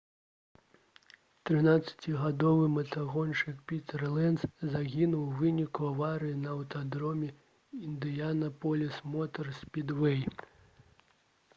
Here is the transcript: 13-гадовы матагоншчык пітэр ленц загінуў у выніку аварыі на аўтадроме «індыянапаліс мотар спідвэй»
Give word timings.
13-гадовы 1.49 2.69
матагоншчык 2.77 3.59
пітэр 3.73 4.05
ленц 4.15 4.47
загінуў 4.77 5.27
у 5.27 5.35
выніку 5.43 5.91
аварыі 5.91 6.39
на 6.47 6.49
аўтадроме 6.57 7.31
«індыянапаліс 7.91 8.99
мотар 9.19 9.53
спідвэй» 9.61 10.19